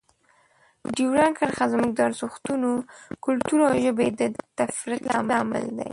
[0.95, 2.71] ډیورنډ کرښه زموږ د ارزښتونو،
[3.25, 4.21] کلتور او ژبې د
[4.57, 5.87] تفرقې لامل ده.